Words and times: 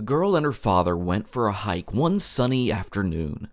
A 0.00 0.02
girl 0.02 0.34
and 0.34 0.46
her 0.46 0.52
father 0.52 0.96
went 0.96 1.28
for 1.28 1.46
a 1.46 1.52
hike 1.52 1.92
one 1.92 2.20
sunny 2.20 2.72
afternoon. 2.72 3.48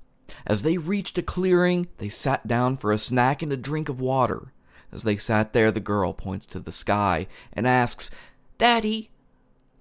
As 0.45 0.63
they 0.63 0.77
reached 0.77 1.17
a 1.17 1.21
clearing, 1.21 1.89
they 1.97 2.07
sat 2.07 2.47
down 2.47 2.77
for 2.77 2.93
a 2.93 2.97
snack 2.97 3.41
and 3.41 3.51
a 3.51 3.57
drink 3.57 3.89
of 3.89 3.99
water. 3.99 4.53
As 4.89 5.03
they 5.03 5.17
sat 5.17 5.51
there, 5.51 5.73
the 5.73 5.81
girl 5.81 6.13
points 6.13 6.45
to 6.45 6.61
the 6.61 6.71
sky 6.71 7.27
and 7.51 7.67
asks, 7.67 8.09
Daddy, 8.57 9.09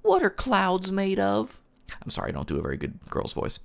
what 0.02 0.24
are 0.24 0.28
clouds 0.28 0.90
made 0.90 1.20
of? 1.20 1.60
I'm 2.02 2.10
sorry, 2.10 2.30
I 2.30 2.34
don't 2.34 2.48
do 2.48 2.58
a 2.58 2.62
very 2.62 2.76
good 2.76 2.98
girl's 3.10 3.34
voice. 3.34 3.60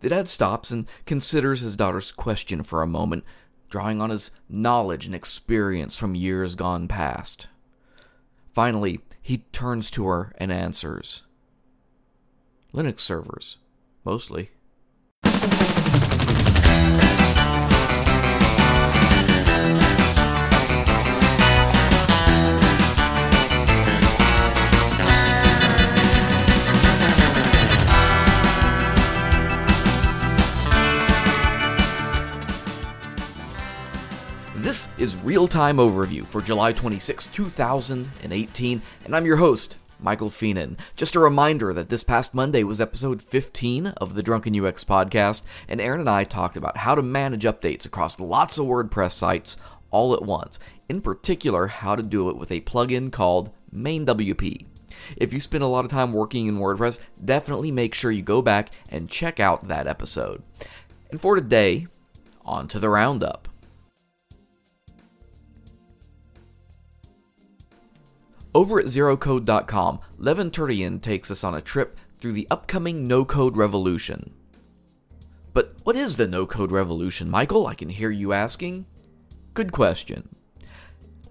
The 0.00 0.08
dad 0.08 0.28
stops 0.28 0.70
and 0.70 0.86
considers 1.04 1.60
his 1.60 1.76
daughter's 1.76 2.10
question 2.10 2.62
for 2.62 2.80
a 2.80 2.86
moment, 2.86 3.22
drawing 3.68 4.00
on 4.00 4.08
his 4.08 4.30
knowledge 4.48 5.04
and 5.04 5.14
experience 5.14 5.98
from 5.98 6.14
years 6.14 6.54
gone 6.54 6.88
past. 6.88 7.48
Finally, 8.54 9.02
he 9.20 9.44
turns 9.52 9.90
to 9.90 10.06
her 10.06 10.32
and 10.38 10.50
answers 10.50 11.24
Linux 12.74 13.00
servers, 13.00 13.58
mostly. 14.04 14.50
This 34.56 34.88
is 34.96 35.16
Real 35.22 35.46
Time 35.46 35.76
Overview 35.76 36.24
for 36.24 36.40
July 36.40 36.72
26, 36.72 37.28
2018, 37.28 38.80
and 39.04 39.14
I'm 39.14 39.26
your 39.26 39.36
host, 39.36 39.76
Michael 40.02 40.30
Fienen. 40.30 40.78
Just 40.96 41.14
a 41.14 41.20
reminder 41.20 41.72
that 41.72 41.88
this 41.88 42.04
past 42.04 42.34
Monday 42.34 42.64
was 42.64 42.80
episode 42.80 43.22
15 43.22 43.86
of 43.86 44.14
the 44.14 44.22
Drunken 44.22 44.58
UX 44.58 44.84
podcast, 44.84 45.42
and 45.68 45.80
Aaron 45.80 46.00
and 46.00 46.10
I 46.10 46.24
talked 46.24 46.56
about 46.56 46.78
how 46.78 46.94
to 46.94 47.02
manage 47.02 47.44
updates 47.44 47.86
across 47.86 48.18
lots 48.18 48.58
of 48.58 48.66
WordPress 48.66 49.12
sites 49.12 49.56
all 49.90 50.14
at 50.14 50.22
once. 50.22 50.58
In 50.88 51.00
particular, 51.00 51.68
how 51.68 51.94
to 51.94 52.02
do 52.02 52.28
it 52.28 52.36
with 52.36 52.50
a 52.50 52.60
plugin 52.62 53.12
called 53.12 53.52
MainWP. 53.74 54.66
If 55.16 55.32
you 55.32 55.40
spend 55.40 55.64
a 55.64 55.68
lot 55.68 55.84
of 55.84 55.90
time 55.90 56.12
working 56.12 56.46
in 56.46 56.58
WordPress, 56.58 57.00
definitely 57.24 57.70
make 57.70 57.94
sure 57.94 58.10
you 58.10 58.22
go 58.22 58.42
back 58.42 58.70
and 58.88 59.08
check 59.08 59.40
out 59.40 59.68
that 59.68 59.86
episode. 59.86 60.42
And 61.10 61.20
for 61.20 61.34
today, 61.34 61.86
on 62.44 62.68
to 62.68 62.78
the 62.78 62.88
roundup. 62.88 63.48
Over 68.54 68.78
at 68.78 68.86
ZeroCode.com, 68.86 70.00
Levin 70.18 70.50
Turian 70.50 71.00
takes 71.00 71.30
us 71.30 71.42
on 71.42 71.54
a 71.54 71.62
trip 71.62 71.96
through 72.18 72.32
the 72.32 72.46
upcoming 72.50 73.06
no 73.06 73.24
code 73.24 73.56
revolution. 73.56 74.34
But 75.54 75.74
what 75.84 75.96
is 75.96 76.16
the 76.16 76.28
no 76.28 76.44
code 76.44 76.70
revolution, 76.70 77.30
Michael? 77.30 77.66
I 77.66 77.74
can 77.74 77.88
hear 77.88 78.10
you 78.10 78.34
asking. 78.34 78.84
Good 79.54 79.72
question. 79.72 80.36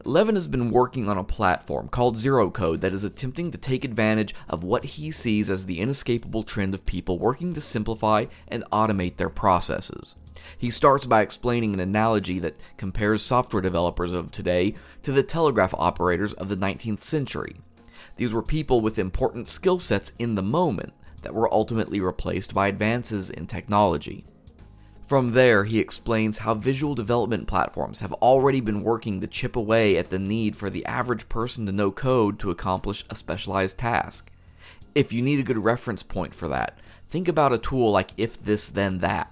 Levin 0.04 0.34
has 0.34 0.48
been 0.48 0.72
working 0.72 1.10
on 1.10 1.20
a 1.20 1.24
platform 1.24 1.88
called 1.90 2.18
Zero 2.18 2.50
Code 2.50 2.82
that 2.82 2.94
is 2.94 3.04
attempting 3.04 3.52
to 3.52 3.58
take 3.58 3.86
advantage 3.86 4.34
of 4.50 4.64
what 4.64 4.84
he 4.84 5.12
sees 5.12 5.48
as 5.48 5.68
the 5.68 5.80
inescapable 5.80 6.42
trend 6.42 6.74
of 6.74 6.88
people 6.88 7.20
working 7.20 7.54
to 7.54 7.62
simplify 7.62 8.26
and 8.48 8.64
automate 8.72 9.18
their 9.18 9.30
processes. 9.30 10.16
He 10.58 10.70
starts 10.70 11.06
by 11.06 11.22
explaining 11.22 11.74
an 11.74 11.80
analogy 11.80 12.40
that 12.40 12.58
compares 12.78 13.22
software 13.22 13.62
developers 13.62 14.14
of 14.14 14.32
today 14.32 14.76
to 15.04 15.12
the 15.12 15.24
telegraph 15.24 15.74
operators 15.78 16.34
of 16.34 16.50
the 16.50 16.58
19th 16.58 17.02
century. 17.02 17.58
These 18.18 18.34
were 18.34 18.44
people 18.44 18.82
with 18.82 19.00
important 19.00 19.48
skill 19.48 19.80
sets 19.80 20.12
in 20.20 20.36
the 20.36 20.42
moment 20.42 20.94
that 21.22 21.34
were 21.34 21.52
ultimately 21.54 22.00
replaced 22.00 22.54
by 22.54 22.68
advances 22.68 23.30
in 23.30 23.48
technology. 23.48 24.26
From 25.12 25.34
there, 25.34 25.66
he 25.66 25.80
explains 25.80 26.38
how 26.38 26.54
visual 26.54 26.96
development 26.96 27.46
platforms 27.48 28.00
have 28.00 28.14
already 28.14 28.62
been 28.62 28.82
working 28.82 29.20
to 29.20 29.28
chip 29.28 29.58
away 29.58 29.98
at 29.98 30.10
the 30.10 30.20
need 30.20 30.56
for 30.56 30.70
the 30.70 30.86
average 30.86 31.28
person 31.28 31.66
to 31.66 31.74
know 31.74 31.92
code 31.92 32.40
to 32.40 32.50
accomplish 32.50 33.04
a 33.10 33.16
specialized 33.16 33.78
task. 33.78 34.32
If 34.96 35.12
you 35.12 35.22
need 35.22 35.40
a 35.40 35.44
good 35.44 35.58
reference 35.58 36.02
point 36.02 36.34
for 36.34 36.48
that, 36.48 36.80
think 37.10 37.28
about 37.28 37.52
a 37.52 37.58
tool 37.58 37.92
like 37.92 38.12
If 38.18 38.42
This 38.42 38.70
Then 38.70 39.00
That. 39.00 39.32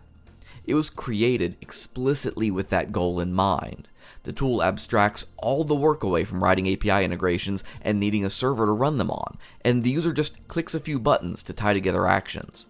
It 0.69 0.75
was 0.75 0.91
created 0.91 1.57
explicitly 1.61 2.51
with 2.51 2.69
that 2.69 2.91
goal 2.91 3.19
in 3.19 3.33
mind. 3.33 3.87
The 4.21 4.31
tool 4.31 4.61
abstracts 4.61 5.25
all 5.37 5.63
the 5.63 5.73
work 5.73 6.03
away 6.03 6.25
from 6.25 6.43
writing 6.43 6.71
API 6.71 7.03
integrations 7.03 7.63
and 7.81 7.99
needing 7.99 8.23
a 8.23 8.29
server 8.29 8.67
to 8.67 8.73
run 8.73 8.99
them 8.99 9.09
on, 9.09 9.39
and 9.65 9.81
the 9.81 9.89
user 9.89 10.13
just 10.13 10.47
clicks 10.47 10.75
a 10.75 10.79
few 10.79 10.99
buttons 10.99 11.41
to 11.41 11.53
tie 11.53 11.73
together 11.73 12.05
actions. 12.05 12.67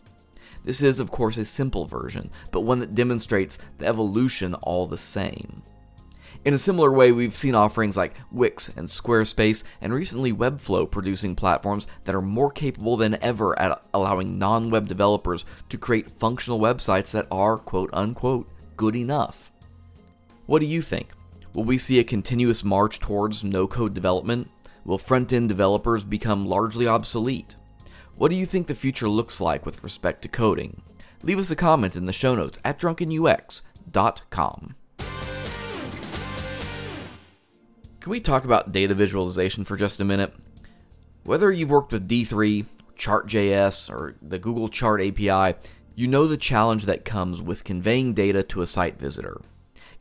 This 0.64 0.82
is, 0.82 1.02
of 1.02 1.12
course, 1.12 1.38
a 1.38 1.44
simple 1.44 1.88
version, 1.88 2.30
but 2.52 2.62
one 2.62 2.80
that 2.80 2.96
demonstrates 2.96 3.60
the 3.80 3.88
evolution 3.88 4.54
all 4.54 4.86
the 4.88 4.98
same. 4.98 5.62
In 6.46 6.54
a 6.54 6.58
similar 6.58 6.92
way, 6.92 7.12
we've 7.12 7.36
seen 7.36 7.54
offerings 7.54 7.98
like 7.98 8.16
Wix 8.32 8.70
and 8.70 8.88
Squarespace, 8.88 9.66
and 9.82 9.94
recently 9.94 10.32
Webflow 10.32 10.90
producing 10.90 11.36
platforms 11.36 11.86
that 12.06 12.16
are 12.16 12.22
more 12.22 12.50
capable 12.50 12.96
than 12.96 13.22
ever 13.22 13.60
at 13.60 13.84
allowing 13.94 14.40
non 14.40 14.70
web 14.70 14.88
developers 14.88 15.44
to 15.68 15.78
create 15.78 16.10
functional 16.10 16.60
websites 16.60 17.12
that 17.12 17.28
are, 17.30 17.58
quote 17.58 17.90
unquote, 17.92 18.50
good 18.78 18.96
enough. 18.96 19.52
What 20.46 20.60
do 20.60 20.66
you 20.66 20.82
think? 20.82 21.10
Will 21.54 21.66
we 21.66 21.78
see 21.78 22.00
a 22.00 22.06
continuous 22.06 22.64
march 22.64 23.00
towards 23.00 23.44
no 23.44 23.68
code 23.68 23.94
development? 23.94 24.50
Will 24.86 24.98
front 24.98 25.34
end 25.34 25.50
developers 25.50 26.06
become 26.06 26.48
largely 26.48 26.88
obsolete? 26.88 27.58
What 28.16 28.32
do 28.32 28.38
you 28.38 28.46
think 28.46 28.68
the 28.68 28.76
future 28.76 29.10
looks 29.10 29.42
like 29.42 29.66
with 29.66 29.84
respect 29.84 30.22
to 30.22 30.30
coding? 30.30 30.82
Leave 31.22 31.38
us 31.38 31.52
a 31.52 31.56
comment 31.56 31.98
in 31.98 32.06
the 32.06 32.14
show 32.14 32.34
notes 32.34 32.60
at 32.64 32.80
drunkenux.com. 32.80 34.76
Can 38.00 38.12
we 38.12 38.22
talk 38.22 38.46
about 38.46 38.72
data 38.72 38.96
visualization 38.96 39.66
for 39.66 39.76
just 39.76 40.00
a 40.00 40.06
minute? 40.06 40.34
Whether 41.26 41.52
you've 41.52 41.70
worked 41.70 41.92
with 41.92 42.08
D3, 42.08 42.66
Chart.js, 42.96 43.90
or 43.90 44.16
the 44.22 44.40
Google 44.40 44.70
Chart 44.70 45.02
API, 45.02 45.58
you 45.96 46.08
know 46.08 46.26
the 46.26 46.38
challenge 46.38 46.86
that 46.86 47.04
comes 47.04 47.42
with 47.42 47.66
conveying 47.66 48.14
data 48.14 48.42
to 48.44 48.62
a 48.62 48.66
site 48.66 48.98
visitor. 48.98 49.42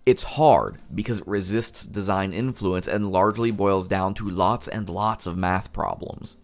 It's 0.06 0.22
hard 0.22 0.80
because 0.94 1.18
it 1.18 1.26
resists 1.26 1.84
design 1.84 2.32
influence 2.32 2.86
and 2.86 3.10
largely 3.10 3.50
boils 3.50 3.88
down 3.88 4.14
to 4.14 4.30
lots 4.30 4.68
and 4.68 4.88
lots 4.88 5.26
of 5.26 5.36
math 5.36 5.72
problems. 5.72 6.36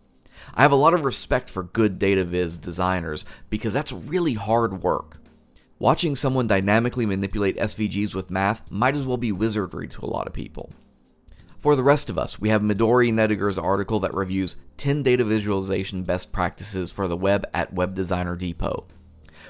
I 0.56 0.62
have 0.62 0.72
a 0.72 0.76
lot 0.76 0.92
of 0.92 1.04
respect 1.04 1.48
for 1.48 1.62
good 1.62 2.00
data 2.00 2.24
viz 2.24 2.58
designers 2.58 3.24
because 3.48 3.72
that's 3.72 3.92
really 3.92 4.34
hard 4.34 4.82
work. 4.82 5.18
Watching 5.78 6.16
someone 6.16 6.48
dynamically 6.48 7.06
manipulate 7.06 7.56
SVGs 7.58 8.12
with 8.12 8.28
math 8.28 8.68
might 8.72 8.96
as 8.96 9.04
well 9.04 9.18
be 9.18 9.30
wizardry 9.30 9.86
to 9.86 10.04
a 10.04 10.10
lot 10.10 10.26
of 10.26 10.32
people. 10.32 10.70
For 11.64 11.76
the 11.76 11.82
rest 11.82 12.10
of 12.10 12.18
us, 12.18 12.38
we 12.38 12.50
have 12.50 12.60
Midori 12.60 13.10
Nediger's 13.10 13.56
article 13.56 13.98
that 14.00 14.12
reviews 14.12 14.56
10 14.76 15.02
data 15.02 15.24
visualization 15.24 16.02
best 16.02 16.30
practices 16.30 16.92
for 16.92 17.08
the 17.08 17.16
web 17.16 17.46
at 17.54 17.72
Web 17.72 17.94
Designer 17.94 18.36
Depot. 18.36 18.86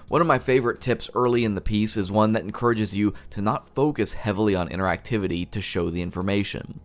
One 0.07 0.21
of 0.21 0.27
my 0.29 0.39
favorite 0.39 0.81
tips 0.81 1.11
early 1.17 1.45
in 1.45 1.57
the 1.57 1.61
piece 1.61 1.97
is 1.97 2.13
one 2.13 2.33
that 2.35 2.45
encourages 2.45 2.97
you 2.97 3.15
to 3.31 3.43
not 3.43 3.75
focus 3.75 4.13
heavily 4.13 4.55
on 4.55 4.69
interactivity 4.69 5.51
to 5.51 5.61
show 5.61 5.91
the 5.91 6.03
information. 6.03 6.79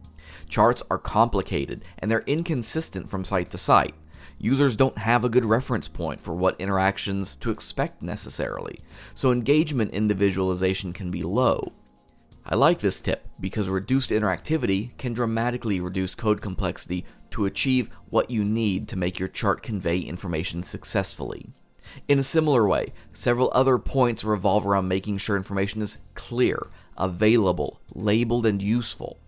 Charts 0.47 0.81
are 0.89 0.97
complicated 0.97 1.85
and 1.99 2.09
they're 2.09 2.23
inconsistent 2.25 3.07
from 3.07 3.23
site 3.23 3.51
to 3.51 3.59
site. 3.59 3.93
Users 4.39 4.75
don't 4.75 4.97
have 4.97 5.23
a 5.23 5.29
good 5.29 5.45
reference 5.45 5.87
point 5.87 6.19
for 6.19 6.33
what 6.33 6.59
interactions 6.59 7.35
to 7.35 7.51
expect 7.51 8.01
necessarily, 8.01 8.79
so 9.13 9.31
engagement 9.31 9.93
in 9.93 10.07
the 10.07 10.15
visualization 10.15 10.91
can 10.91 11.11
be 11.11 11.21
low. 11.21 11.71
I 12.51 12.55
like 12.55 12.79
this 12.79 12.99
tip 12.99 13.27
because 13.39 13.69
reduced 13.69 14.09
interactivity 14.09 14.97
can 14.97 15.13
dramatically 15.13 15.79
reduce 15.79 16.15
code 16.15 16.41
complexity 16.41 17.05
to 17.29 17.45
achieve 17.45 17.91
what 18.09 18.31
you 18.31 18.43
need 18.43 18.87
to 18.87 18.97
make 18.97 19.19
your 19.19 19.27
chart 19.27 19.61
convey 19.61 19.99
information 19.99 20.63
successfully. 20.63 21.51
In 22.07 22.17
a 22.17 22.23
similar 22.23 22.67
way, 22.67 22.91
several 23.13 23.51
other 23.53 23.77
points 23.77 24.23
revolve 24.23 24.65
around 24.65 24.87
making 24.87 25.19
sure 25.19 25.37
information 25.37 25.83
is 25.83 25.99
clear, 26.15 26.71
available, 26.97 27.81
labeled, 27.93 28.47
and 28.47 28.63
useful. 28.63 29.19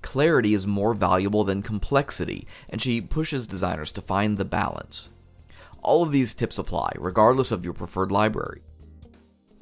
Clarity 0.00 0.54
is 0.54 0.66
more 0.66 0.94
valuable 0.94 1.44
than 1.44 1.60
complexity, 1.60 2.46
and 2.70 2.80
she 2.80 3.02
pushes 3.02 3.46
designers 3.46 3.92
to 3.92 4.00
find 4.00 4.38
the 4.38 4.46
balance. 4.46 5.10
All 5.82 6.02
of 6.02 6.10
these 6.10 6.34
tips 6.34 6.56
apply, 6.56 6.92
regardless 6.96 7.52
of 7.52 7.64
your 7.64 7.74
preferred 7.74 8.10
library. 8.10 8.62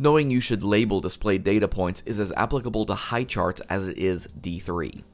Knowing 0.02 0.30
you 0.30 0.40
should 0.40 0.64
label 0.64 0.98
display 0.98 1.36
data 1.36 1.68
points 1.68 2.02
is 2.06 2.18
as 2.18 2.32
applicable 2.32 2.86
to 2.86 2.94
Highcharts 2.94 3.60
as 3.68 3.86
it 3.86 3.98
is 3.98 4.26
D3. 4.40 5.04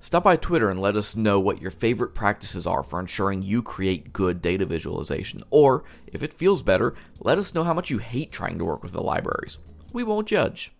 Stop 0.00 0.24
by 0.24 0.36
Twitter 0.36 0.68
and 0.68 0.78
let 0.78 0.96
us 0.96 1.16
know 1.16 1.40
what 1.40 1.62
your 1.62 1.70
favorite 1.70 2.14
practices 2.14 2.66
are 2.66 2.82
for 2.82 3.00
ensuring 3.00 3.40
you 3.40 3.62
create 3.62 4.12
good 4.12 4.42
data 4.42 4.66
visualization. 4.66 5.42
Or, 5.48 5.84
if 6.06 6.22
it 6.22 6.34
feels 6.34 6.62
better, 6.62 6.94
let 7.20 7.38
us 7.38 7.54
know 7.54 7.64
how 7.64 7.72
much 7.72 7.88
you 7.88 7.96
hate 7.96 8.30
trying 8.30 8.58
to 8.58 8.66
work 8.66 8.82
with 8.82 8.92
the 8.92 9.00
libraries. 9.00 9.56
We 9.94 10.04
won't 10.04 10.28
judge. 10.28 10.74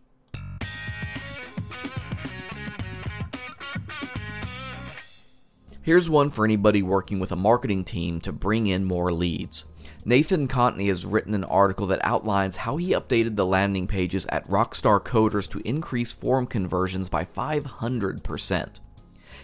Here's 5.80 6.10
one 6.10 6.28
for 6.28 6.44
anybody 6.44 6.82
working 6.82 7.18
with 7.18 7.32
a 7.32 7.36
marketing 7.36 7.84
team 7.84 8.20
to 8.20 8.30
bring 8.30 8.66
in 8.66 8.84
more 8.84 9.10
leads. 9.10 9.64
Nathan 10.04 10.48
Contney 10.48 10.88
has 10.88 11.06
written 11.06 11.32
an 11.32 11.44
article 11.44 11.86
that 11.86 12.04
outlines 12.04 12.56
how 12.56 12.76
he 12.76 12.90
updated 12.90 13.36
the 13.36 13.46
landing 13.46 13.86
pages 13.86 14.26
at 14.30 14.48
Rockstar 14.48 15.00
Coders 15.00 15.48
to 15.50 15.60
increase 15.60 16.12
form 16.12 16.44
conversions 16.46 17.08
by 17.08 17.24
500%. 17.24 18.80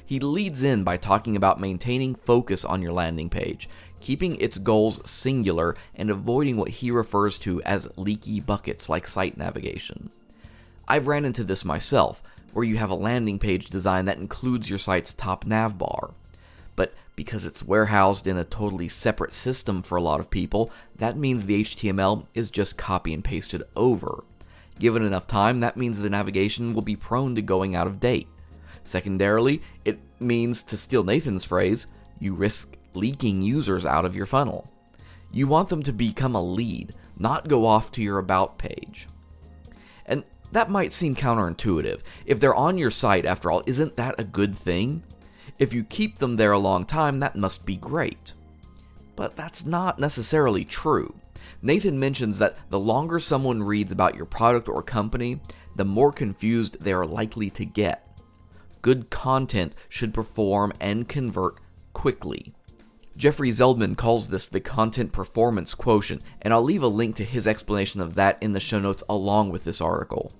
He 0.04 0.18
leads 0.18 0.64
in 0.64 0.82
by 0.82 0.96
talking 0.96 1.36
about 1.36 1.60
maintaining 1.60 2.16
focus 2.16 2.64
on 2.64 2.82
your 2.82 2.92
landing 2.92 3.30
page, 3.30 3.68
keeping 4.00 4.34
its 4.36 4.58
goals 4.58 5.08
singular, 5.08 5.76
and 5.94 6.10
avoiding 6.10 6.56
what 6.56 6.70
he 6.70 6.90
refers 6.90 7.38
to 7.40 7.62
as 7.62 7.88
leaky 7.96 8.40
buckets 8.40 8.88
like 8.88 9.06
site 9.06 9.36
navigation. 9.36 10.10
I've 10.88 11.06
ran 11.06 11.24
into 11.24 11.44
this 11.44 11.64
myself, 11.64 12.20
where 12.52 12.64
you 12.64 12.78
have 12.78 12.90
a 12.90 12.96
landing 12.96 13.38
page 13.38 13.66
design 13.66 14.06
that 14.06 14.18
includes 14.18 14.68
your 14.68 14.78
site's 14.78 15.14
top 15.14 15.46
nav 15.46 15.78
bar. 15.78 16.14
But 16.74 16.94
because 17.18 17.44
it's 17.44 17.64
warehoused 17.64 18.28
in 18.28 18.36
a 18.36 18.44
totally 18.44 18.86
separate 18.86 19.32
system 19.32 19.82
for 19.82 19.96
a 19.96 20.00
lot 20.00 20.20
of 20.20 20.30
people, 20.30 20.70
that 20.98 21.16
means 21.16 21.46
the 21.46 21.64
HTML 21.64 22.24
is 22.32 22.48
just 22.48 22.78
copy 22.78 23.12
and 23.12 23.24
pasted 23.24 23.60
over. 23.74 24.22
Given 24.78 25.02
enough 25.02 25.26
time, 25.26 25.58
that 25.58 25.76
means 25.76 25.98
the 25.98 26.08
navigation 26.08 26.74
will 26.74 26.82
be 26.82 26.94
prone 26.94 27.34
to 27.34 27.42
going 27.42 27.74
out 27.74 27.88
of 27.88 27.98
date. 27.98 28.28
Secondarily, 28.84 29.60
it 29.84 29.98
means, 30.20 30.62
to 30.62 30.76
steal 30.76 31.02
Nathan's 31.02 31.44
phrase, 31.44 31.88
you 32.20 32.34
risk 32.34 32.76
leaking 32.94 33.42
users 33.42 33.84
out 33.84 34.04
of 34.04 34.14
your 34.14 34.24
funnel. 34.24 34.70
You 35.32 35.48
want 35.48 35.70
them 35.70 35.82
to 35.82 35.92
become 35.92 36.36
a 36.36 36.40
lead, 36.40 36.94
not 37.18 37.48
go 37.48 37.66
off 37.66 37.90
to 37.92 38.00
your 38.00 38.18
About 38.18 38.58
page. 38.58 39.08
And 40.06 40.22
that 40.52 40.70
might 40.70 40.92
seem 40.92 41.16
counterintuitive. 41.16 41.98
If 42.26 42.38
they're 42.38 42.54
on 42.54 42.78
your 42.78 42.92
site, 42.92 43.26
after 43.26 43.50
all, 43.50 43.64
isn't 43.66 43.96
that 43.96 44.14
a 44.18 44.24
good 44.24 44.56
thing? 44.56 45.02
If 45.58 45.72
you 45.72 45.84
keep 45.84 46.18
them 46.18 46.36
there 46.36 46.52
a 46.52 46.58
long 46.58 46.84
time, 46.84 47.20
that 47.20 47.36
must 47.36 47.66
be 47.66 47.76
great. 47.76 48.32
But 49.16 49.36
that's 49.36 49.66
not 49.66 49.98
necessarily 49.98 50.64
true. 50.64 51.14
Nathan 51.62 51.98
mentions 51.98 52.38
that 52.38 52.56
the 52.70 52.78
longer 52.78 53.18
someone 53.18 53.62
reads 53.62 53.90
about 53.90 54.14
your 54.14 54.26
product 54.26 54.68
or 54.68 54.82
company, 54.82 55.40
the 55.76 55.84
more 55.84 56.12
confused 56.12 56.78
they 56.80 56.92
are 56.92 57.06
likely 57.06 57.50
to 57.50 57.64
get 57.64 58.08
good 58.82 59.10
content 59.10 59.74
should 59.88 60.14
perform 60.14 60.72
and 60.80 61.08
convert 61.08 61.58
quickly. 61.92 62.54
Jeffrey 63.16 63.50
Zeldman 63.50 63.96
calls 63.96 64.28
this 64.28 64.48
the 64.48 64.60
content 64.60 65.12
performance 65.12 65.74
quotient, 65.74 66.22
and 66.40 66.54
I'll 66.54 66.62
leave 66.62 66.82
a 66.82 66.88
link 66.88 67.16
to 67.16 67.24
his 67.24 67.46
explanation 67.46 68.00
of 68.00 68.14
that 68.14 68.38
in 68.40 68.52
the 68.52 68.60
show 68.60 68.78
notes 68.78 69.02
along 69.08 69.50
with 69.50 69.64
this 69.64 69.80
article. 69.80 70.32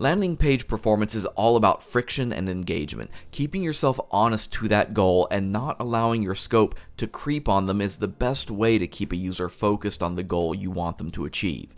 Landing 0.00 0.38
page 0.38 0.66
performance 0.66 1.14
is 1.14 1.26
all 1.26 1.58
about 1.58 1.82
friction 1.82 2.32
and 2.32 2.48
engagement. 2.48 3.10
Keeping 3.32 3.62
yourself 3.62 4.00
honest 4.10 4.50
to 4.54 4.66
that 4.68 4.94
goal 4.94 5.28
and 5.30 5.52
not 5.52 5.76
allowing 5.78 6.22
your 6.22 6.34
scope 6.34 6.74
to 6.96 7.06
creep 7.06 7.50
on 7.50 7.66
them 7.66 7.82
is 7.82 7.98
the 7.98 8.08
best 8.08 8.50
way 8.50 8.78
to 8.78 8.86
keep 8.86 9.12
a 9.12 9.16
user 9.16 9.50
focused 9.50 10.02
on 10.02 10.14
the 10.14 10.22
goal 10.22 10.54
you 10.54 10.70
want 10.70 10.96
them 10.96 11.10
to 11.10 11.26
achieve. 11.26 11.68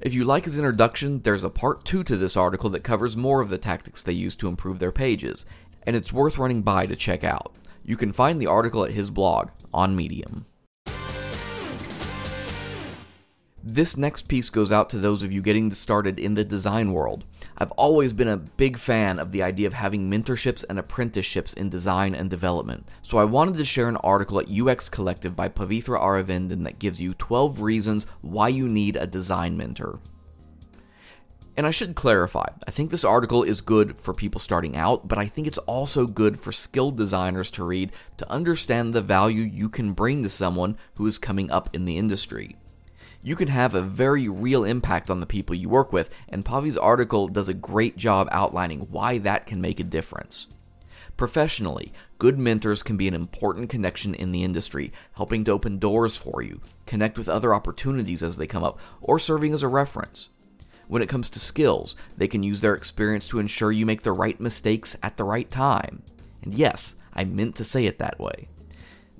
If 0.00 0.14
you 0.14 0.24
like 0.24 0.46
his 0.46 0.56
introduction, 0.56 1.20
there's 1.20 1.44
a 1.44 1.50
part 1.50 1.84
2 1.84 2.02
to 2.04 2.16
this 2.16 2.34
article 2.34 2.70
that 2.70 2.82
covers 2.82 3.14
more 3.14 3.42
of 3.42 3.50
the 3.50 3.58
tactics 3.58 4.02
they 4.02 4.12
use 4.12 4.36
to 4.36 4.48
improve 4.48 4.78
their 4.78 4.90
pages, 4.90 5.44
and 5.82 5.94
it's 5.94 6.14
worth 6.14 6.38
running 6.38 6.62
by 6.62 6.86
to 6.86 6.96
check 6.96 7.24
out. 7.24 7.54
You 7.84 7.98
can 7.98 8.14
find 8.14 8.40
the 8.40 8.46
article 8.46 8.86
at 8.86 8.92
his 8.92 9.10
blog 9.10 9.50
on 9.70 9.94
Medium. 9.94 10.46
This 13.62 13.98
next 13.98 14.26
piece 14.26 14.48
goes 14.48 14.72
out 14.72 14.88
to 14.88 14.98
those 14.98 15.22
of 15.22 15.30
you 15.30 15.42
getting 15.42 15.74
started 15.74 16.18
in 16.18 16.32
the 16.32 16.44
design 16.44 16.92
world. 16.92 17.24
I've 17.58 17.72
always 17.72 18.14
been 18.14 18.28
a 18.28 18.38
big 18.38 18.78
fan 18.78 19.18
of 19.18 19.32
the 19.32 19.42
idea 19.42 19.66
of 19.66 19.74
having 19.74 20.10
mentorships 20.10 20.64
and 20.70 20.78
apprenticeships 20.78 21.52
in 21.52 21.68
design 21.68 22.14
and 22.14 22.30
development, 22.30 22.88
so 23.02 23.18
I 23.18 23.24
wanted 23.24 23.58
to 23.58 23.66
share 23.66 23.90
an 23.90 23.98
article 23.98 24.40
at 24.40 24.50
UX 24.50 24.88
Collective 24.88 25.36
by 25.36 25.50
Pavithra 25.50 26.00
Aravindan 26.00 26.64
that 26.64 26.78
gives 26.78 27.02
you 27.02 27.12
12 27.12 27.60
reasons 27.60 28.06
why 28.22 28.48
you 28.48 28.66
need 28.66 28.96
a 28.96 29.06
design 29.06 29.58
mentor. 29.58 30.00
And 31.54 31.66
I 31.66 31.70
should 31.70 31.94
clarify, 31.94 32.46
I 32.66 32.70
think 32.70 32.90
this 32.90 33.04
article 33.04 33.42
is 33.42 33.60
good 33.60 33.98
for 33.98 34.14
people 34.14 34.40
starting 34.40 34.74
out, 34.74 35.06
but 35.06 35.18
I 35.18 35.26
think 35.26 35.46
it's 35.46 35.58
also 35.58 36.06
good 36.06 36.40
for 36.40 36.50
skilled 36.50 36.96
designers 36.96 37.50
to 37.50 37.64
read 37.64 37.92
to 38.16 38.30
understand 38.30 38.94
the 38.94 39.02
value 39.02 39.42
you 39.42 39.68
can 39.68 39.92
bring 39.92 40.22
to 40.22 40.30
someone 40.30 40.78
who 40.94 41.06
is 41.06 41.18
coming 41.18 41.50
up 41.50 41.68
in 41.74 41.84
the 41.84 41.98
industry 41.98 42.56
you 43.22 43.36
can 43.36 43.48
have 43.48 43.74
a 43.74 43.82
very 43.82 44.28
real 44.28 44.64
impact 44.64 45.10
on 45.10 45.20
the 45.20 45.26
people 45.26 45.54
you 45.54 45.68
work 45.68 45.92
with, 45.92 46.08
and 46.28 46.44
Pavi's 46.44 46.76
article 46.76 47.28
does 47.28 47.48
a 47.48 47.54
great 47.54 47.96
job 47.96 48.28
outlining 48.32 48.80
why 48.90 49.18
that 49.18 49.46
can 49.46 49.60
make 49.60 49.78
a 49.78 49.84
difference. 49.84 50.46
Professionally, 51.18 51.92
good 52.18 52.38
mentors 52.38 52.82
can 52.82 52.96
be 52.96 53.06
an 53.06 53.12
important 53.12 53.68
connection 53.68 54.14
in 54.14 54.32
the 54.32 54.42
industry, 54.42 54.90
helping 55.12 55.44
to 55.44 55.52
open 55.52 55.78
doors 55.78 56.16
for 56.16 56.40
you, 56.40 56.62
connect 56.86 57.18
with 57.18 57.28
other 57.28 57.52
opportunities 57.52 58.22
as 58.22 58.38
they 58.38 58.46
come 58.46 58.64
up, 58.64 58.78
or 59.02 59.18
serving 59.18 59.52
as 59.52 59.62
a 59.62 59.68
reference. 59.68 60.30
When 60.88 61.02
it 61.02 61.08
comes 61.10 61.28
to 61.30 61.38
skills, 61.38 61.94
they 62.16 62.26
can 62.26 62.42
use 62.42 62.62
their 62.62 62.74
experience 62.74 63.28
to 63.28 63.38
ensure 63.38 63.70
you 63.70 63.84
make 63.84 64.02
the 64.02 64.12
right 64.12 64.40
mistakes 64.40 64.96
at 65.02 65.18
the 65.18 65.24
right 65.24 65.50
time. 65.50 66.02
And 66.42 66.54
yes, 66.54 66.94
I 67.12 67.24
meant 67.24 67.54
to 67.56 67.64
say 67.64 67.84
it 67.84 67.98
that 67.98 68.18
way. 68.18 68.48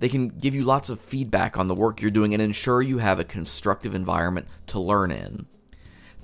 They 0.01 0.09
can 0.09 0.29
give 0.29 0.55
you 0.55 0.65
lots 0.65 0.89
of 0.89 0.99
feedback 0.99 1.59
on 1.59 1.69
the 1.69 1.75
work 1.75 2.01
you're 2.01 2.11
doing 2.11 2.33
and 2.33 2.43
ensure 2.43 2.81
you 2.81 2.99
have 2.99 3.21
a 3.21 3.25
constructive 3.25 3.95
environment 3.95 4.49
to 4.69 4.81
learn 4.81 5.11
in. 5.11 5.47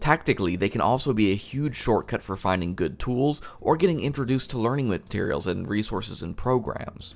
Tactically, 0.01 0.57
they 0.57 0.71
can 0.71 0.81
also 0.81 1.13
be 1.13 1.31
a 1.31 1.37
huge 1.37 1.77
shortcut 1.77 2.23
for 2.23 2.37
finding 2.37 2.75
good 2.75 2.99
tools 2.99 3.43
or 3.61 3.77
getting 3.77 4.01
introduced 4.01 4.51
to 4.51 4.59
learning 4.59 4.89
materials 4.89 5.47
and 5.47 5.69
resources 5.69 6.23
and 6.23 6.37
programs. 6.37 7.15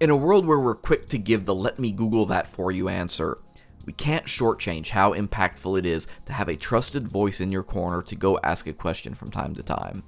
In 0.00 0.10
a 0.10 0.16
world 0.16 0.46
where 0.46 0.60
we're 0.60 0.74
quick 0.74 1.08
to 1.08 1.18
give 1.18 1.44
the 1.44 1.54
let 1.54 1.78
me 1.78 1.92
Google 1.92 2.24
that 2.26 2.48
for 2.48 2.72
you 2.72 2.88
answer, 2.88 3.38
we 3.84 3.92
can't 3.92 4.26
shortchange 4.26 4.88
how 4.88 5.12
impactful 5.12 5.78
it 5.78 5.84
is 5.84 6.06
to 6.26 6.32
have 6.32 6.48
a 6.48 6.56
trusted 6.56 7.08
voice 7.08 7.40
in 7.40 7.52
your 7.52 7.62
corner 7.62 8.02
to 8.02 8.16
go 8.16 8.38
ask 8.42 8.66
a 8.66 8.72
question 8.72 9.14
from 9.14 9.30
time 9.30 9.54
to 9.54 9.62
time. 9.62 10.02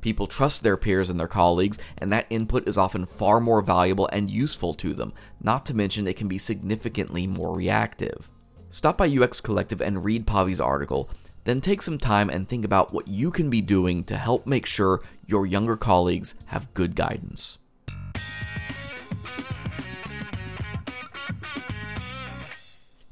People 0.00 0.26
trust 0.26 0.62
their 0.62 0.76
peers 0.76 1.10
and 1.10 1.18
their 1.18 1.28
colleagues, 1.28 1.78
and 1.98 2.12
that 2.12 2.26
input 2.30 2.68
is 2.68 2.78
often 2.78 3.06
far 3.06 3.40
more 3.40 3.62
valuable 3.62 4.08
and 4.12 4.30
useful 4.30 4.74
to 4.74 4.94
them, 4.94 5.12
not 5.42 5.66
to 5.66 5.74
mention 5.74 6.06
it 6.06 6.16
can 6.16 6.28
be 6.28 6.38
significantly 6.38 7.26
more 7.26 7.54
reactive. 7.54 8.28
Stop 8.68 8.98
by 8.98 9.08
UX 9.08 9.40
Collective 9.40 9.80
and 9.80 10.04
read 10.04 10.26
Pavi's 10.26 10.60
article, 10.60 11.10
then 11.44 11.60
take 11.60 11.82
some 11.82 11.98
time 11.98 12.30
and 12.30 12.48
think 12.48 12.64
about 12.64 12.92
what 12.92 13.08
you 13.08 13.30
can 13.30 13.50
be 13.50 13.60
doing 13.60 14.04
to 14.04 14.16
help 14.16 14.46
make 14.46 14.66
sure 14.66 15.02
your 15.26 15.46
younger 15.46 15.76
colleagues 15.76 16.34
have 16.46 16.72
good 16.74 16.94
guidance. 16.94 17.58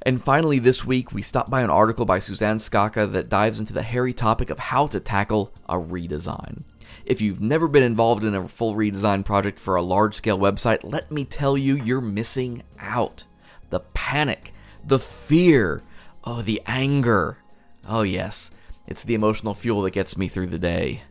And 0.02 0.22
finally, 0.22 0.58
this 0.58 0.84
week, 0.84 1.12
we 1.12 1.22
stopped 1.22 1.50
by 1.50 1.62
an 1.62 1.70
article 1.70 2.04
by 2.06 2.20
Suzanne 2.20 2.58
Scacca 2.58 3.10
that 3.12 3.28
dives 3.28 3.58
into 3.58 3.72
the 3.72 3.82
hairy 3.82 4.12
topic 4.12 4.48
of 4.48 4.58
how 4.58 4.86
to 4.86 5.00
tackle 5.00 5.52
a 5.68 5.74
redesign. 5.74 6.62
If 7.04 7.20
you've 7.20 7.40
never 7.40 7.68
been 7.68 7.82
involved 7.82 8.22
in 8.22 8.34
a 8.34 8.46
full 8.46 8.74
redesign 8.74 9.24
project 9.24 9.58
for 9.58 9.74
a 9.74 9.82
large 9.82 10.14
scale 10.14 10.38
website, 10.38 10.80
let 10.84 11.10
me 11.10 11.24
tell 11.24 11.58
you, 11.58 11.76
you're 11.76 12.00
missing 12.00 12.62
out. 12.78 13.24
The 13.70 13.80
panic, 13.80 14.52
the 14.84 14.98
fear, 14.98 15.82
oh, 16.24 16.42
the 16.42 16.62
anger. 16.66 17.38
Oh, 17.86 18.02
yes, 18.02 18.50
it's 18.86 19.02
the 19.02 19.14
emotional 19.14 19.54
fuel 19.54 19.82
that 19.82 19.92
gets 19.92 20.16
me 20.16 20.28
through 20.28 20.46
the 20.48 20.58
day. 20.58 21.02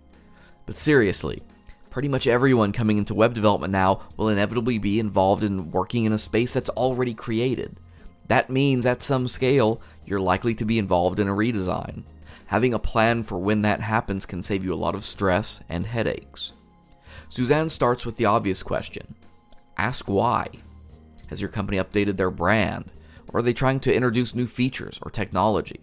But 0.66 0.76
seriously, 0.76 1.44
pretty 1.90 2.08
much 2.08 2.26
everyone 2.26 2.72
coming 2.72 2.98
into 2.98 3.14
web 3.14 3.34
development 3.34 3.72
now 3.72 4.02
will 4.16 4.30
inevitably 4.30 4.78
be 4.78 5.00
involved 5.00 5.44
in 5.44 5.72
working 5.72 6.06
in 6.06 6.14
a 6.14 6.18
space 6.18 6.54
that's 6.54 6.70
already 6.70 7.14
created. 7.14 7.78
That 8.28 8.50
means 8.50 8.86
at 8.86 9.04
some 9.04 9.28
scale, 9.28 9.82
you're 10.06 10.20
likely 10.20 10.54
to 10.56 10.66
be 10.66 10.80
involved 10.80 11.20
in 11.20 11.28
a 11.28 11.36
redesign. 11.36 12.04
Having 12.48 12.74
a 12.74 12.80
plan 12.80 13.24
for 13.24 13.38
when 13.38 13.62
that 13.64 13.82
happens 13.82 14.26
can 14.26 14.42
save 14.42 14.64
you 14.64 14.74
a 14.74 14.76
lot 14.76 14.96
of 14.96 15.04
stress 15.04 15.62
and 15.70 15.86
headaches. 15.86 16.54
Suzanne 17.30 17.70
starts 17.70 18.06
with 18.06 18.16
the 18.16 18.26
obvious 18.26 18.64
question 18.64 19.16
Ask 19.78 20.08
why. 20.08 20.48
Has 21.28 21.42
your 21.42 21.50
company 21.50 21.78
updated 21.78 22.18
their 22.18 22.32
brand? 22.32 22.92
Or 23.34 23.40
are 23.40 23.44
they 23.44 23.54
trying 23.54 23.82
to 23.82 23.94
introduce 23.94 24.34
new 24.34 24.48
features 24.48 25.00
or 25.02 25.12
technology? 25.12 25.82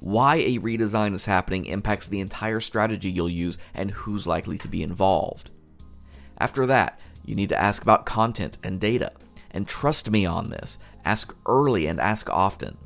Why 0.00 0.36
a 0.36 0.58
redesign 0.58 1.14
is 1.14 1.24
happening 1.24 1.64
impacts 1.64 2.06
the 2.06 2.20
entire 2.20 2.60
strategy 2.60 3.10
you'll 3.10 3.30
use 3.30 3.56
and 3.72 3.90
who's 3.90 4.26
likely 4.26 4.58
to 4.58 4.68
be 4.68 4.82
involved. 4.82 5.50
After 6.38 6.66
that, 6.66 7.00
you 7.24 7.34
need 7.34 7.48
to 7.50 7.60
ask 7.60 7.82
about 7.82 8.04
content 8.04 8.58
and 8.62 8.80
data. 8.80 9.12
And 9.52 9.66
trust 9.66 10.10
me 10.10 10.26
on 10.26 10.50
this, 10.50 10.78
ask 11.04 11.34
early 11.46 11.86
and 11.86 12.00
ask 12.00 12.28
often. 12.30 12.76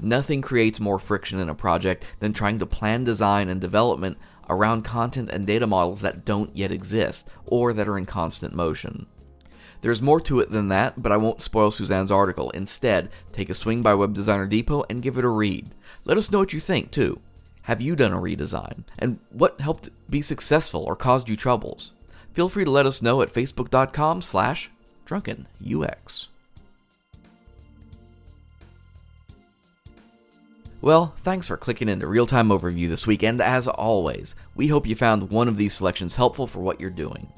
Nothing 0.00 0.42
creates 0.42 0.80
more 0.80 0.98
friction 0.98 1.38
in 1.38 1.48
a 1.48 1.54
project 1.54 2.04
than 2.20 2.32
trying 2.32 2.58
to 2.58 2.66
plan 2.66 3.04
design 3.04 3.48
and 3.48 3.60
development 3.60 4.18
around 4.48 4.82
content 4.82 5.30
and 5.30 5.46
data 5.46 5.66
models 5.66 6.00
that 6.00 6.24
don't 6.24 6.54
yet 6.56 6.72
exist 6.72 7.28
or 7.46 7.72
that 7.72 7.88
are 7.88 7.98
in 7.98 8.06
constant 8.06 8.54
motion. 8.54 9.06
There's 9.82 10.02
more 10.02 10.20
to 10.22 10.40
it 10.40 10.50
than 10.50 10.68
that, 10.68 11.02
but 11.02 11.12
I 11.12 11.16
won't 11.16 11.42
spoil 11.42 11.70
Suzanne's 11.70 12.12
article. 12.12 12.50
Instead, 12.50 13.08
take 13.32 13.48
a 13.48 13.54
swing 13.54 13.82
by 13.82 13.94
Web 13.94 14.14
Designer 14.14 14.46
Depot 14.46 14.84
and 14.90 15.02
give 15.02 15.16
it 15.16 15.24
a 15.24 15.28
read. 15.28 15.70
Let 16.04 16.18
us 16.18 16.30
know 16.30 16.38
what 16.38 16.52
you 16.52 16.60
think, 16.60 16.90
too. 16.90 17.20
Have 17.62 17.80
you 17.80 17.96
done 17.96 18.12
a 18.12 18.20
redesign? 18.20 18.84
And 18.98 19.20
what 19.30 19.60
helped 19.60 19.90
be 20.10 20.20
successful 20.20 20.84
or 20.84 20.96
caused 20.96 21.28
you 21.28 21.36
troubles? 21.36 21.92
feel 22.32 22.48
free 22.48 22.64
to 22.64 22.70
let 22.70 22.86
us 22.86 23.02
know 23.02 23.22
at 23.22 23.32
facebook.com 23.32 24.22
slash 24.22 24.70
drunkenux. 25.06 26.26
Well, 30.82 31.14
thanks 31.18 31.48
for 31.48 31.58
clicking 31.58 31.90
into 31.90 32.06
Real 32.06 32.26
Time 32.26 32.48
Overview 32.48 32.88
this 32.88 33.06
week, 33.06 33.22
and 33.22 33.42
as 33.42 33.68
always, 33.68 34.34
we 34.54 34.68
hope 34.68 34.86
you 34.86 34.96
found 34.96 35.30
one 35.30 35.46
of 35.46 35.58
these 35.58 35.74
selections 35.74 36.16
helpful 36.16 36.46
for 36.46 36.60
what 36.60 36.80
you're 36.80 36.88
doing. 36.88 37.30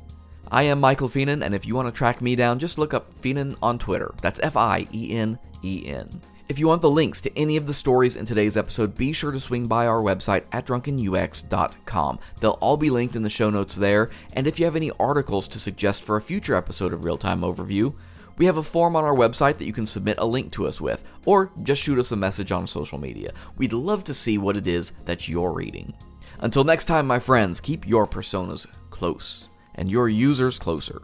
I 0.49 0.63
am 0.65 0.79
Michael 0.79 1.09
Fienen, 1.09 1.45
and 1.45 1.53
if 1.53 1.67
you 1.67 1.75
want 1.75 1.93
to 1.93 1.99
track 1.99 2.23
me 2.23 2.37
down, 2.37 2.61
just 2.61 2.79
look 2.79 2.95
up 2.95 3.21
Fienen 3.21 3.57
on 3.61 3.81
Twitter. 3.81 4.15
That's 4.23 4.39
F 4.45 4.57
I 4.57 4.87
E 4.93 5.17
N 5.17 5.41
E 5.65 5.83
N. 5.87 6.21
If 6.49 6.61
you 6.61 6.69
want 6.69 6.83
the 6.83 6.91
links 6.91 7.21
to 7.23 7.37
any 7.37 7.57
of 7.57 7.67
the 7.67 7.75
stories 7.75 8.15
in 8.15 8.27
today's 8.27 8.57
episode, 8.57 8.95
be 8.95 9.13
sure 9.13 9.33
to 9.33 9.41
swing 9.41 9.67
by 9.67 9.89
our 9.89 10.03
website 10.03 10.45
at 10.53 10.67
drunkenux.com. 10.67 12.19
They'll 12.39 12.59
all 12.61 12.77
be 12.77 12.91
linked 12.91 13.17
in 13.17 13.23
the 13.23 13.31
show 13.31 13.51
notes 13.51 13.75
there, 13.75 14.11
and 14.35 14.47
if 14.47 14.61
you 14.61 14.67
have 14.67 14.77
any 14.77 14.93
articles 15.01 15.49
to 15.49 15.59
suggest 15.59 16.05
for 16.05 16.15
a 16.15 16.21
future 16.21 16.55
episode 16.55 16.93
of 16.93 17.05
Real 17.05 17.19
Time 17.19 17.41
Overview, 17.41 17.95
we 18.39 18.47
have 18.47 18.57
a 18.57 18.62
form 18.62 18.97
on 18.97 19.05
our 19.05 19.15
website 19.15 19.59
that 19.59 19.67
you 19.67 19.73
can 19.73 19.87
submit 19.87 20.19
a 20.19 20.27
link 20.27 20.53
to 20.53 20.67
us 20.67 20.81
with, 20.81 21.05
or 21.27 21.53
just 21.62 21.83
shoot 21.83 21.99
us 21.99 22.12
a 22.12 22.17
message 22.17 22.53
on 22.53 22.67
social 22.67 22.99
media. 22.99 23.33
We'd 23.57 23.73
love 23.73 24.05
to 24.05 24.15
see 24.15 24.39
what 24.39 24.57
it 24.57 24.67
is 24.67 24.93
that 25.05 25.29
you're 25.29 25.53
reading. 25.53 25.95
Until 26.41 26.65
next 26.65 26.87
time, 26.87 27.07
my 27.07 27.19
friends, 27.19 27.61
keep 27.61 27.87
your 27.87 28.07
personas 28.07 28.67
close 28.91 29.49
and 29.75 29.91
your 29.91 30.09
users 30.09 30.59
closer. 30.59 31.03